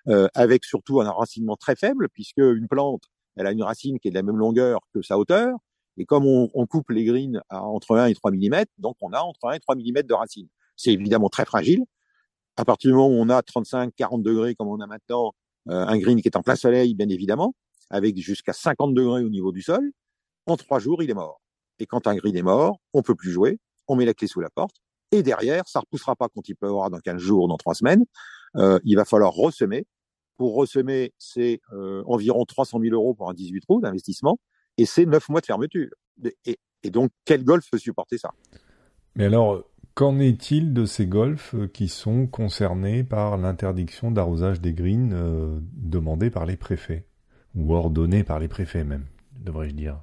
[0.08, 3.04] Euh, avec surtout un enracinement très faible puisque une plante
[3.36, 5.58] elle a une racine qui est de la même longueur que sa hauteur.
[5.97, 9.12] Et comme on, on coupe les greens à entre 1 et 3 mm, donc on
[9.12, 10.47] a entre 1 et 3 mm de racine.
[10.76, 11.84] C'est évidemment très fragile.
[12.58, 15.34] À partir du moment où on a 35, 40 degrés comme on a maintenant,
[15.70, 17.54] euh, un green qui est en plein soleil, bien évidemment,
[17.89, 19.91] avec jusqu'à 50 degrés au niveau du sol,
[20.48, 21.41] en trois jours, il est mort.
[21.80, 24.39] Et quand un green est mort, on peut plus jouer, on met la clé sous
[24.39, 24.76] la porte,
[25.12, 28.04] et derrière, ça repoussera pas quand il pleuvra dans 15 jours, dans trois semaines.
[28.56, 29.86] Euh, il va falloir ressemer
[30.38, 34.39] pour ressemer, c'est euh, environ 300 000 euros pour un 18 trous d'investissement,
[34.78, 35.89] et c'est 9 mois de fermeture.
[36.46, 38.32] Et, et, donc, quel golf peut supporter ça?
[39.15, 39.63] Mais alors,
[39.97, 46.29] qu'en est-il de ces golfs qui sont concernés par l'interdiction d'arrosage des greens euh, demandée
[46.29, 47.07] par les préfets,
[47.55, 49.07] ou ordonnée par les préfets même,
[49.39, 49.99] devrais-je dire?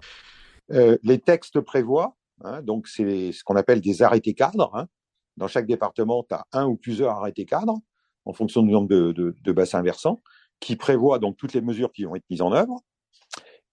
[0.72, 4.72] Euh, Les textes prévoient, hein, donc c'est ce qu'on appelle des arrêtés cadres.
[4.74, 4.88] Hein.
[5.36, 7.78] Dans chaque département, tu as un ou plusieurs arrêtés cadres
[8.24, 10.22] en fonction du nombre de, bassins versants,
[10.58, 12.82] qui prévoit donc toutes les mesures qui vont être mises en œuvre.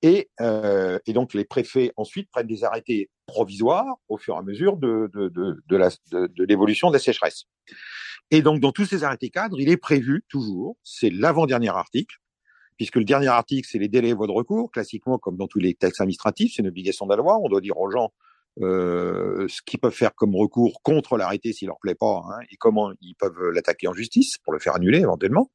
[0.04, 4.42] Et, euh, et donc les préfets ensuite prennent des arrêtés provisoires au fur et à
[4.42, 5.62] mesure de, de, de,
[6.12, 7.44] de l'évolution de, la sécheresse.
[8.32, 12.16] Et donc dans tous ces arrêtés cadres, il est prévu toujours, c'est l'avant-dernier article,
[12.78, 14.72] puisque le dernier article, c'est les délais et voies de recours.
[14.72, 17.38] Classiquement, comme dans tous les textes administratifs, c'est une obligation de la loi.
[17.44, 18.12] On doit dire aux gens
[18.60, 22.56] euh, ce qu'ils peuvent faire comme recours contre l'arrêté s'il leur plaît pas, hein, et
[22.58, 25.52] comment ils peuvent l'attaquer en justice pour le faire annuler éventuellement.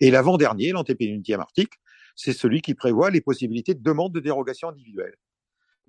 [0.00, 1.78] Et l'avant-dernier, l'antépénultième article,
[2.16, 5.14] c'est celui qui prévoit les possibilités de demande de dérogation individuelle.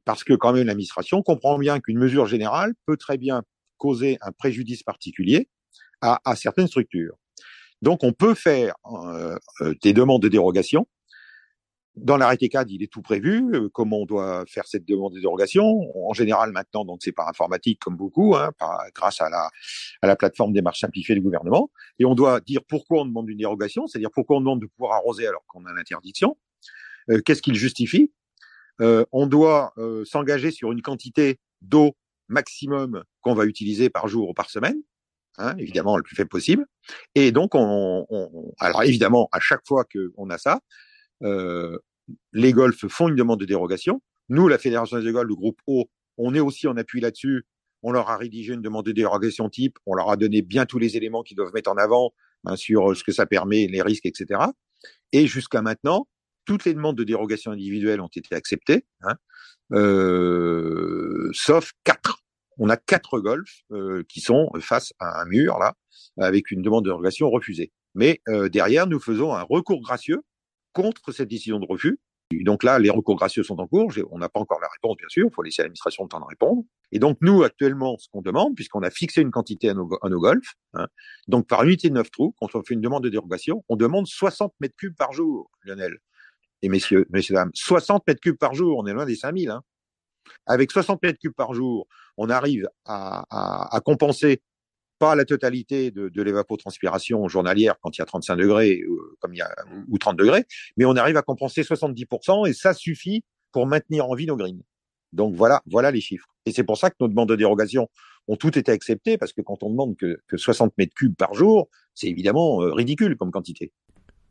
[0.05, 3.43] Parce que quand même l'administration comprend bien qu'une mesure générale peut très bien
[3.77, 5.49] causer un préjudice particulier
[6.01, 7.15] à, certaines structures.
[7.81, 10.87] Donc on peut faire euh, euh des demandes de dérogation
[11.97, 13.43] dans l'arrêté cadre, il est tout prévu.
[13.53, 17.27] Euh, comment on doit faire cette demande de dérogation En général, maintenant, donc c'est par
[17.27, 19.49] informatique comme beaucoup, hein, par, grâce à la,
[20.01, 21.71] à la plateforme des marches simplifiées du gouvernement.
[21.99, 24.93] Et on doit dire pourquoi on demande une dérogation, c'est-à-dire pourquoi on demande de pouvoir
[24.93, 26.37] arroser alors qu'on a l'interdiction.
[27.09, 28.11] Euh, Qu'est-ce qu'il justifie?
[28.81, 31.95] Euh, On doit euh, s'engager sur une quantité d'eau
[32.27, 34.77] maximum qu'on va utiliser par jour ou par semaine.
[35.39, 36.65] Hein, évidemment le plus faible possible.
[37.13, 40.61] Et donc, on, on, alors évidemment, à chaque fois qu'on a ça,
[41.23, 41.77] euh,
[42.33, 44.01] les golfs font une demande de dérogation.
[44.29, 47.45] Nous, la Fédération des golfs, le groupe O, on est aussi en appui là-dessus.
[47.83, 49.77] On leur a rédigé une demande de dérogation type.
[49.85, 52.13] On leur a donné bien tous les éléments qu'ils doivent mettre en avant
[52.45, 54.41] hein, sur ce que ça permet, les risques, etc.
[55.11, 56.07] Et jusqu'à maintenant,
[56.45, 59.15] toutes les demandes de dérogation individuelles ont été acceptées, hein,
[59.73, 62.23] euh, sauf quatre.
[62.57, 65.75] On a quatre golfs euh, qui sont face à un mur là,
[66.17, 67.71] avec une demande de dérogation refusée.
[67.93, 70.23] Mais euh, derrière, nous faisons un recours gracieux
[70.77, 71.99] contre cette décision de refus.
[72.31, 73.91] Donc là, les recours gracieux sont en cours.
[74.11, 75.27] On n'a pas encore la réponse, bien sûr.
[75.31, 76.63] Il faut laisser l'administration le temps de répondre.
[76.91, 80.09] Et donc nous, actuellement, ce qu'on demande, puisqu'on a fixé une quantité à nos, à
[80.09, 80.87] nos golfs, hein,
[81.27, 84.07] donc par unité de neuf trous, quand on fait une demande de dérogation, on demande
[84.07, 85.97] 60 mètres cubes par jour, Lionel.
[86.61, 89.49] Et messieurs, messieurs, dames, 60 mètres cubes par jour, on est loin des 5000.
[89.49, 89.63] Hein.
[90.45, 91.87] Avec 60 mètres cubes par jour,
[92.17, 94.41] on arrive à, à, à compenser
[94.99, 100.17] pas la totalité de, l'évapotranspiration journalière quand il y a 35 degrés euh, ou 30
[100.17, 100.45] degrés,
[100.77, 104.61] mais on arrive à compenser 70% et ça suffit pour maintenir en vie nos greens.
[105.13, 106.27] Donc voilà, voilà les chiffres.
[106.45, 107.89] Et c'est pour ça que nos demandes de dérogation
[108.27, 111.33] ont toutes été acceptées parce que quand on demande que, que 60 mètres cubes par
[111.33, 113.71] jour, c'est évidemment euh, ridicule comme quantité.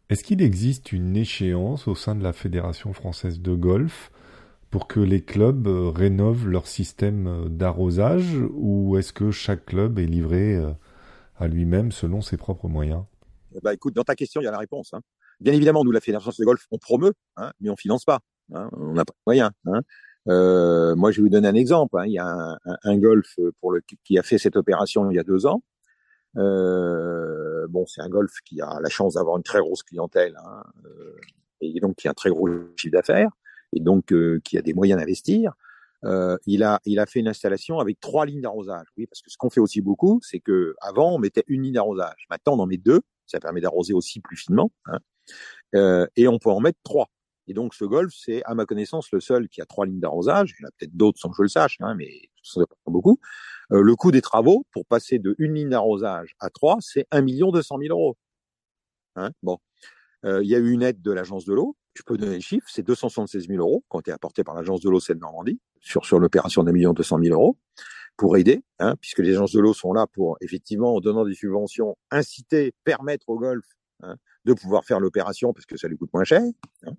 [0.08, 4.12] Est-ce qu'il existe une échéance au sein de la Fédération française de golf
[4.76, 9.98] pour que les clubs euh, rénovent leur système euh, d'arrosage ou est-ce que chaque club
[9.98, 10.70] est livré euh,
[11.38, 13.04] à lui-même selon ses propres moyens?
[13.62, 14.92] Bah écoute, dans ta question, il y a la réponse.
[14.92, 15.00] Hein.
[15.40, 18.18] Bien évidemment, nous, la Fédération de golf, on promeut, hein, mais on finance pas.
[18.52, 19.50] Hein, on n'a pas de moyens.
[20.26, 21.96] Moi, je vais vous donner un exemple.
[22.04, 23.34] Il y a un, golf
[24.04, 25.62] qui a fait cette opération il y a deux ans.
[26.34, 30.36] Bon, c'est un golf qui a la chance d'avoir une très grosse clientèle
[31.62, 33.30] et donc qui a un très gros chiffre d'affaires.
[33.76, 34.12] Et donc
[34.42, 35.54] qui a des moyens d'investir,
[36.46, 38.86] il a il a fait une installation avec trois lignes d'arrosage.
[38.96, 41.74] Oui, parce que ce qu'on fait aussi beaucoup, c'est que avant on mettait une ligne
[41.74, 42.26] d'arrosage.
[42.30, 44.98] Maintenant on en met deux, ça permet d'arroser aussi plus finement, hein,
[46.16, 47.08] et on peut en mettre trois.
[47.48, 50.56] Et donc ce golf, c'est à ma connaissance le seul qui a trois lignes d'arrosage.
[50.58, 52.10] Il y en a peut-être d'autres sans que je le sache, hein, mais
[52.56, 53.20] n'est pas beaucoup.
[53.72, 57.22] Euh, le coût des travaux pour passer de une ligne d'arrosage à trois, c'est un
[57.22, 58.16] million deux cent mille euros.
[59.14, 59.58] Hein bon,
[60.24, 61.76] euh, il y a eu une aide de l'agence de l'eau.
[61.96, 64.80] Je peux donner le chiffre, c'est 276 000 euros qui ont été apportés par l'agence
[64.80, 67.56] de l'eau Seine-Normandie sur sur l'opération d'un million deux cent mille euros
[68.16, 71.34] pour aider, hein, puisque les agences de l'eau sont là pour effectivement en donnant des
[71.34, 73.64] subventions inciter, permettre au golf
[74.02, 76.42] hein, de pouvoir faire l'opération parce que ça lui coûte moins cher.
[76.86, 76.92] Hein.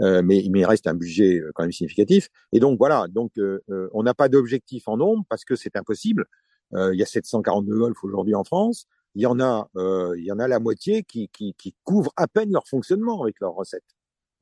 [0.00, 2.28] Euh, mais, il reste un budget euh, quand même significatif.
[2.52, 3.60] Et donc voilà, donc euh,
[3.92, 6.24] on n'a pas d'objectif en nombre parce que c'est impossible.
[6.72, 8.86] il y a 742 golfs aujourd'hui en France.
[9.14, 9.68] Il y en a,
[10.16, 13.40] il y en a la moitié qui, qui, qui couvrent à peine leur fonctionnement avec
[13.40, 13.84] leurs recettes.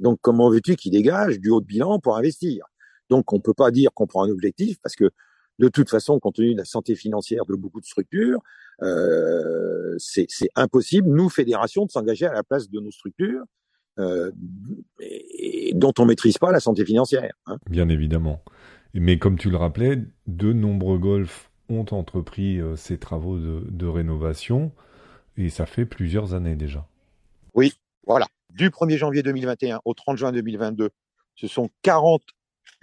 [0.00, 2.66] Donc comment veux-tu qu'ils dégagent du haut de bilan pour investir?
[3.08, 5.10] Donc on peut pas dire qu'on prend un objectif parce que
[5.60, 8.40] de toute façon, compte tenu de la santé financière de beaucoup de structures,
[8.82, 13.44] euh, c'est impossible, nous, fédérations, de s'engager à la place de nos structures
[13.98, 14.32] euh,
[15.00, 17.30] et dont on maîtrise pas la santé financière.
[17.44, 17.58] Hein.
[17.68, 18.42] Bien évidemment.
[18.94, 23.86] Mais comme tu le rappelais, de nombreux golfs ont entrepris euh, ces travaux de, de,
[23.86, 24.72] rénovation
[25.36, 26.88] et ça fait plusieurs années déjà.
[27.54, 27.74] Oui,
[28.06, 28.26] voilà.
[28.52, 30.90] Du 1er janvier 2021 au 30 juin 2022,
[31.34, 32.22] ce sont 40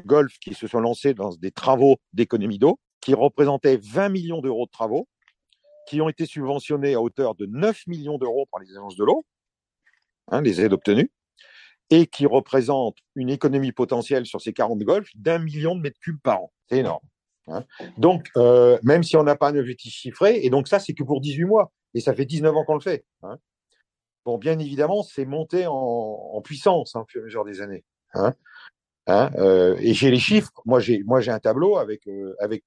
[0.06, 4.66] golfs qui se sont lancés dans des travaux d'économie d'eau qui représentaient 20 millions d'euros
[4.66, 5.08] de travaux,
[5.88, 9.26] qui ont été subventionnés à hauteur de 9 millions d'euros par les agences de l'eau,
[10.30, 11.10] hein, les aides obtenues,
[11.90, 16.20] et qui représentent une économie potentielle sur ces 40 golfs d'un million de mètres cubes
[16.22, 16.52] par an.
[16.70, 17.06] C'est énorme.
[17.48, 17.64] Hein.
[17.98, 21.04] Donc, euh, même si on n'a pas un objectif chiffré, et donc ça, c'est que
[21.04, 23.06] pour 18 mois, et ça fait 19 ans qu'on le fait.
[23.24, 23.38] Hein.
[24.28, 27.86] Bon, bien évidemment, c'est monté en, puissance hein, au fur et à mesure des années.
[28.14, 28.34] Hein.
[29.06, 30.52] Hein, euh, et j'ai les chiffres.
[30.66, 32.66] Moi, j'ai moi j'ai un tableau avec euh, avec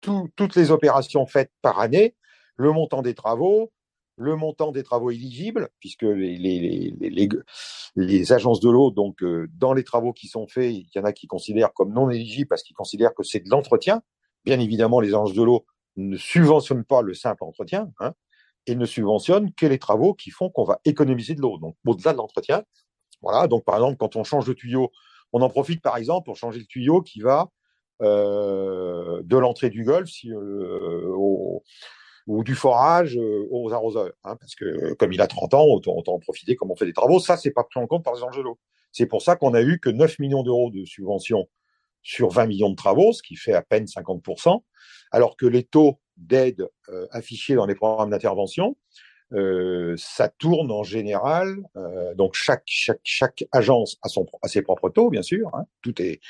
[0.00, 2.16] toutes les opérations faites par année,
[2.56, 3.70] le montant des travaux,
[4.16, 7.28] le montant des travaux éligibles, puisque les, les, les,
[7.94, 11.04] les agences de l'eau, donc euh, dans les travaux qui sont faits, il y en
[11.04, 14.02] a qui considèrent comme non éligibles parce qu'ils considèrent que c'est de l'entretien.
[14.44, 18.14] Bien évidemment, les agences de l'eau ne subventionnent pas le simple entretien, hein,
[18.66, 21.58] et ne subventionnent que les travaux qui font qu'on va économiser de l'eau.
[21.58, 22.62] Donc au-delà de l'entretien,
[23.22, 23.46] voilà.
[23.48, 24.90] Donc par exemple, quand on change de tuyau,
[25.32, 27.48] on en profite par exemple pour changer le tuyau qui va
[28.02, 31.12] euh, de l'entrée du golf si, euh,
[32.28, 34.12] ou du forage euh, aux arroseurs.
[34.24, 36.92] Hein, parce que comme il a 30 ans, autant, en profiter comme on fait des
[36.92, 37.18] travaux.
[37.18, 38.58] Ça, c'est pas pris en compte par les Angelo.
[38.92, 41.48] C'est pour ça qu'on a eu que 9 millions d'euros de subventions
[42.02, 44.62] sur 20 millions de travaux, ce qui fait à peine 50%,
[45.10, 48.76] alors que les taux d'aide euh, affichés dans les programmes d'intervention,
[49.32, 51.58] euh, ça tourne en général.
[51.76, 55.50] Euh, donc chaque chaque chaque agence a son a ses propres taux, bien sûr.
[55.54, 56.20] Hein, tout est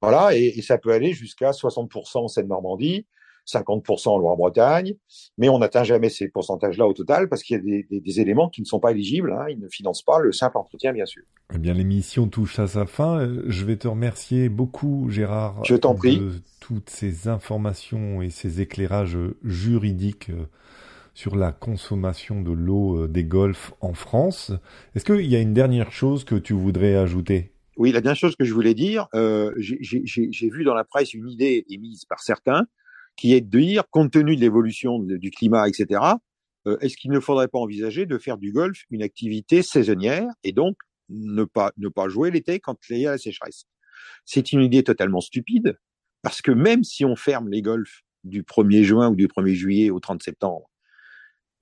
[0.00, 3.06] voilà, et, et ça peut aller jusqu'à 60% en Seine-Normandie,
[3.46, 4.94] 50% en Loire-Bretagne,
[5.38, 8.20] mais on n'atteint jamais ces pourcentages-là au total parce qu'il y a des, des, des,
[8.20, 9.32] éléments qui ne sont pas éligibles.
[9.32, 11.22] Hein, ils ne financent pas le simple entretien, bien sûr.
[11.54, 13.20] Eh bien, l'émission touche à sa fin.
[13.20, 15.64] Euh, je vais te remercier beaucoup, Gérard.
[15.64, 16.18] Je t'en prie.
[16.18, 20.46] De toutes ces informations et ces éclairages juridiques euh,
[21.14, 24.52] sur la consommation de l'eau euh, des golfs en France.
[24.94, 27.52] Est-ce qu'il y a une dernière chose que tu voudrais ajouter?
[27.76, 31.28] Oui, la dernière chose que je voulais dire, euh, j'ai vu dans la presse une
[31.28, 32.66] idée émise par certains
[33.16, 36.00] qui est de dire, compte tenu de l'évolution du climat, etc.,
[36.66, 40.52] euh, est-ce qu'il ne faudrait pas envisager de faire du golf une activité saisonnière et
[40.52, 40.76] donc
[41.08, 43.64] ne pas, ne pas jouer l'été quand il y a la sécheresse?
[44.24, 45.76] C'est une idée totalement stupide
[46.22, 49.90] parce que même si on ferme les golfs du 1er juin ou du 1er juillet
[49.90, 50.70] au 30 septembre,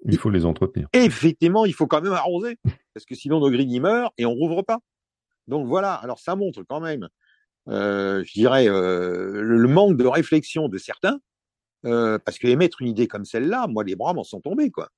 [0.06, 0.88] il faut les entretenir.
[0.92, 2.58] Effectivement, il faut quand même arroser
[2.94, 4.78] parce que sinon nos grilles meurent et on rouvre pas.
[5.46, 7.08] Donc voilà, alors ça montre quand même,
[7.68, 11.20] euh, je dirais, euh, le manque de réflexion de certains
[11.86, 14.88] euh, parce que émettre une idée comme celle-là, moi, les bras m'en sont tombés, quoi.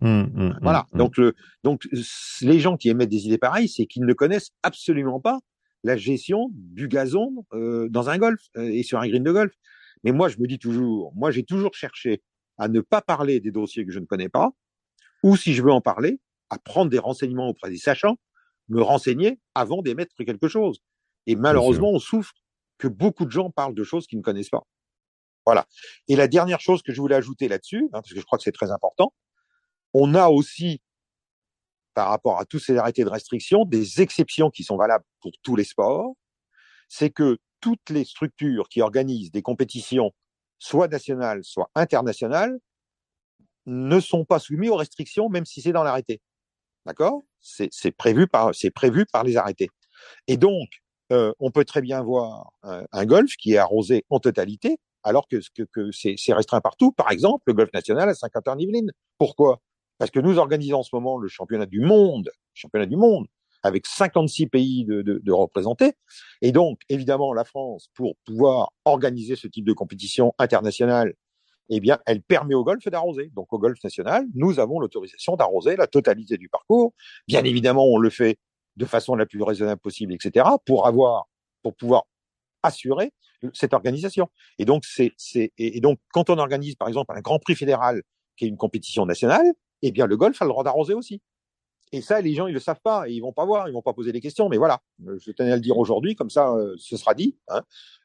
[0.00, 0.86] Mmh, mmh, voilà.
[0.92, 1.88] Mmh, donc, le, donc,
[2.40, 5.40] les gens qui émettent des idées pareilles, c'est qu'ils ne connaissent absolument pas
[5.82, 9.52] la gestion du gazon euh, dans un golf euh, et sur un green de golf.
[10.04, 12.22] Mais moi, je me dis toujours, moi, j'ai toujours cherché
[12.58, 14.50] à ne pas parler des dossiers que je ne connais pas,
[15.22, 18.16] ou si je veux en parler, à prendre des renseignements auprès des sachants,
[18.68, 20.80] me renseigner avant d'émettre quelque chose.
[21.26, 22.32] Et malheureusement, on souffre
[22.78, 24.66] que beaucoup de gens parlent de choses qu'ils ne connaissent pas.
[25.46, 25.66] Voilà.
[26.08, 28.44] Et la dernière chose que je voulais ajouter là-dessus, hein, parce que je crois que
[28.44, 29.12] c'est très important,
[29.94, 30.80] on a aussi,
[31.94, 35.56] par rapport à tous ces arrêtés de restriction, des exceptions qui sont valables pour tous
[35.56, 36.14] les sports.
[36.88, 40.12] C'est que toutes les structures qui organisent des compétitions,
[40.58, 42.58] soit nationales, soit internationales,
[43.66, 46.20] ne sont pas soumises aux restrictions, même si c'est dans l'arrêté.
[46.86, 47.22] D'accord?
[47.40, 49.70] C'est prévu par prévu par les arrêtés.
[50.26, 50.68] Et donc,
[51.12, 55.36] euh, on peut très bien voir un, golf qui est arrosé en totalité, alors que,
[55.54, 56.92] que, que c'est restreint partout.
[56.92, 58.92] Par exemple, le golf national à Saint-Quentin-Yvelines.
[59.18, 59.60] Pourquoi?
[59.98, 63.26] Parce que nous organisons en ce moment le championnat du monde, championnat du monde,
[63.62, 65.92] avec 56 pays de, de, de, représentés.
[66.40, 71.14] Et donc, évidemment, la France, pour pouvoir organiser ce type de compétition internationale,
[71.68, 73.30] eh bien, elle permet au golf d'arroser.
[73.34, 76.94] Donc, au golf national, nous avons l'autorisation d'arroser la totalité du parcours.
[77.28, 78.38] Bien évidemment, on le fait
[78.76, 81.28] de façon la plus raisonnable possible, etc., pour avoir,
[81.62, 82.06] pour pouvoir
[82.62, 83.12] assurer
[83.52, 84.28] cette organisation.
[84.58, 88.02] Et donc, c'est, c'est, et donc, quand on organise, par exemple, un Grand Prix fédéral,
[88.36, 89.46] qui est une compétition nationale,
[89.82, 91.20] eh bien, le golf a le droit d'arroser aussi.
[91.92, 93.82] Et ça, les gens, ils le savent pas, et ils vont pas voir, ils vont
[93.82, 94.48] pas poser des questions.
[94.48, 97.36] Mais voilà, euh, je tenais à le dire aujourd'hui, comme ça, euh, ce sera dit.
[97.48, 97.62] Hein.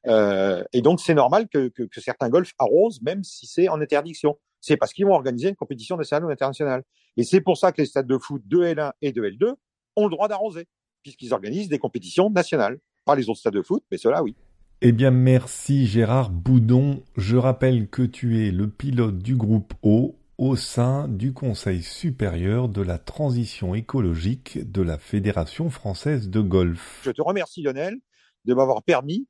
[0.08, 3.80] Euh, et donc, c'est normal que, que, que, certains golfs arrosent, même si c'est en
[3.80, 4.40] interdiction.
[4.60, 6.84] C'est parce qu'ils vont organiser une compétition nationale ou internationale.
[7.18, 9.54] Et c'est pour ça que les stades de foot de L1 et de L2
[9.96, 10.68] ont le droit d'arroser,
[11.04, 12.80] puisqu'ils organisent des compétitions nationales.
[13.06, 14.36] Pas les autres stades de foot, mais ceux-là, oui.
[14.82, 17.02] Eh bien, merci Gérard Boudon.
[17.16, 22.68] Je rappelle que tu es le pilote du groupe O au sein du Conseil supérieur
[22.68, 27.02] de la transition écologique de la Fédération française de golf.
[27.06, 27.98] Je te remercie Lionel
[28.44, 29.28] de m'avoir permis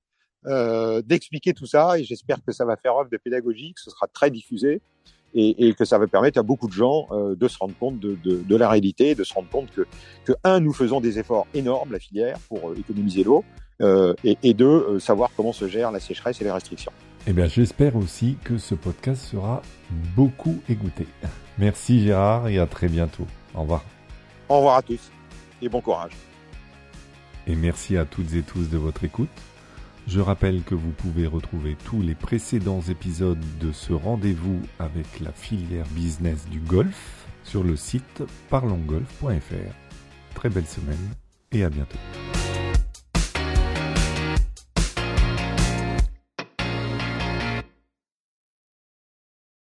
[0.47, 3.91] euh, d'expliquer tout ça et j'espère que ça va faire œuvre de pédagogie, que ce
[3.91, 4.81] sera très diffusé
[5.35, 7.99] et, et que ça va permettre à beaucoup de gens euh, de se rendre compte
[7.99, 9.85] de, la réalité, de se rendre compte que,
[10.25, 13.43] que, un, nous faisons des efforts énormes, la filière, pour euh, économiser l'eau,
[13.81, 16.91] et, et deux, euh, savoir comment se gère la sécheresse et les restrictions.
[17.27, 19.61] Eh bien, j'espère aussi que ce podcast sera
[20.15, 21.07] beaucoup écouté.
[21.57, 23.25] Merci Gérard et à très bientôt.
[23.53, 23.83] Au revoir.
[24.49, 25.11] Au revoir à tous
[25.61, 26.11] et bon courage.
[27.47, 29.29] Et merci à toutes et tous de votre écoute.
[30.07, 35.31] Je rappelle que vous pouvez retrouver tous les précédents épisodes de ce rendez-vous avec la
[35.31, 39.73] filière business du golf sur le site parlongolf.fr.
[40.35, 41.09] Très belle semaine
[41.51, 41.97] et à bientôt.